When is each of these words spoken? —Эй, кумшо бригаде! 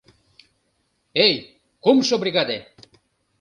—Эй, 1.25 1.33
кумшо 1.83 2.15
бригаде! 2.21 2.57